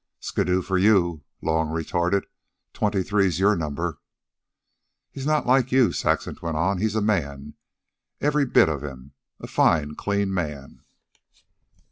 [0.19, 2.25] "Skiddoo for you," Long retorted.
[2.73, 3.99] "Twenty three's your number."
[5.11, 6.79] "He's not like you," Saxon went on.
[6.79, 7.53] "He's a man,
[8.19, 10.83] every bit of him, a fine, clean man."